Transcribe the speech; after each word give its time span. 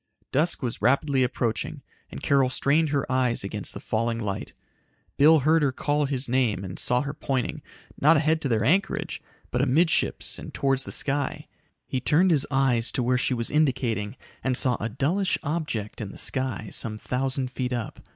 Dusk 0.31 0.63
was 0.63 0.81
rapidly 0.81 1.21
approaching 1.21 1.83
and 2.09 2.23
Carol 2.23 2.49
strained 2.49 2.89
her 2.89 3.05
eyes 3.11 3.43
against 3.43 3.75
the 3.75 3.79
failing 3.79 4.17
light. 4.17 4.53
Bill 5.15 5.41
heard 5.41 5.61
her 5.61 5.71
call 5.71 6.05
his 6.05 6.27
name 6.27 6.63
and 6.65 6.79
saw 6.79 7.01
her 7.03 7.13
pointing 7.13 7.61
not 8.01 8.17
ahead 8.17 8.41
to 8.41 8.47
their 8.47 8.63
anchorage, 8.63 9.21
but 9.51 9.61
amidships 9.61 10.39
and 10.39 10.51
toward 10.55 10.79
the 10.79 10.91
sky. 10.91 11.45
He 11.85 11.99
turned 11.99 12.31
his 12.31 12.47
eyes 12.49 12.91
to 12.93 13.03
where 13.03 13.19
she 13.19 13.35
was 13.35 13.51
indicating 13.51 14.17
and 14.43 14.57
saw 14.57 14.75
a 14.79 14.89
dullish 14.89 15.37
object 15.43 16.01
in 16.01 16.11
the 16.11 16.17
sky, 16.17 16.69
some 16.71 16.97
thousand 16.97 17.51
feet 17.51 17.71
up. 17.71 18.01